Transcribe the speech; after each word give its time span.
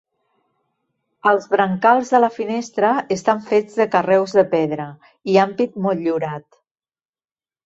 Els 1.31 1.43
brancals 1.51 2.09
de 2.15 2.21
la 2.23 2.29
finestra 2.37 2.93
estan 3.17 3.43
fets 3.51 3.77
de 3.83 3.87
carreus 3.97 4.35
de 4.39 4.45
pedra, 4.55 4.89
i 5.35 5.39
ampit 5.45 5.79
motllurat. 5.89 6.49